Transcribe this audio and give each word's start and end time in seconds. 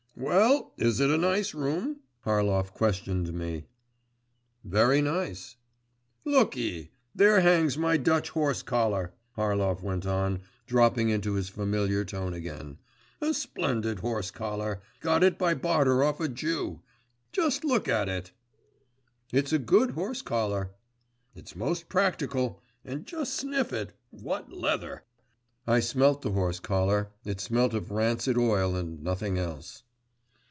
'Well, 0.13 0.71
is 0.77 0.99
it 0.99 1.09
a 1.09 1.17
nice 1.17 1.55
room?' 1.55 2.01
Harlov 2.25 2.73
questioned 2.73 3.33
me. 3.33 3.65
'Very 4.63 5.01
nice.' 5.01 5.55
'Look 6.25 6.55
ye, 6.55 6.91
there 7.15 7.39
hangs 7.39 7.75
my 7.75 7.97
Dutch 7.97 8.29
horse 8.29 8.61
collar,' 8.61 9.15
Harlov 9.35 9.81
went 9.81 10.05
on, 10.05 10.41
dropping 10.67 11.09
into 11.09 11.33
his 11.33 11.49
familiar 11.49 12.05
tone 12.05 12.35
again. 12.35 12.77
'A 13.19 13.33
splendid 13.33 13.99
horse 14.01 14.29
collar! 14.29 14.79
got 14.99 15.23
it 15.23 15.39
by 15.39 15.55
barter 15.55 16.03
off 16.03 16.19
a 16.19 16.27
Jew. 16.27 16.81
Just 17.31 17.63
you 17.63 17.69
look 17.69 17.87
at 17.87 18.07
it!' 18.07 18.31
'It's 19.33 19.51
a 19.53 19.57
good 19.57 19.91
horse 19.91 20.21
collar.' 20.21 20.69
'It's 21.33 21.55
most 21.55 21.89
practical. 21.89 22.61
And 22.85 23.07
just 23.07 23.33
sniff 23.33 23.73
it… 23.73 23.93
what 24.11 24.53
leather!' 24.53 25.03
I 25.65 25.79
smelt 25.79 26.21
the 26.21 26.33
horse 26.33 26.59
collar. 26.59 27.11
It 27.25 27.39
smelt 27.41 27.73
of 27.73 27.89
rancid 27.89 28.37
oil 28.37 28.75
and 28.75 29.01
nothing 29.01 29.39
else. 29.39 29.81